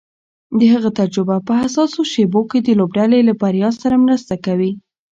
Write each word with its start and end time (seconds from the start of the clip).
د 0.59 0.61
هغه 0.73 0.89
تجربه 0.99 1.37
په 1.47 1.53
حساسو 1.61 2.01
شېبو 2.11 2.41
کې 2.49 2.59
د 2.61 2.69
لوبډلې 2.79 3.19
له 3.27 3.33
بریا 3.41 3.69
سره 3.81 3.95
مرسته 4.05 4.33
کوي. 4.45 4.71